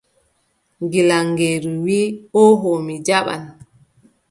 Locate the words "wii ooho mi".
1.85-2.95